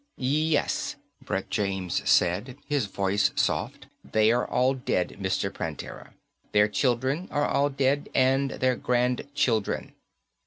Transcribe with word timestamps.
"Yes," 0.17 0.95
Brett 1.23 1.51
James 1.51 2.01
said, 2.09 2.57
his 2.65 2.87
voice 2.87 3.29
soft. 3.35 3.85
"They 4.03 4.31
are 4.31 4.47
all 4.47 4.73
dead, 4.73 5.17
Mr. 5.21 5.51
Prantera. 5.53 6.15
Their 6.53 6.67
children 6.67 7.27
are 7.29 7.45
all 7.45 7.69
dead, 7.69 8.09
and 8.15 8.49
their 8.49 8.75
grandchildren." 8.75 9.93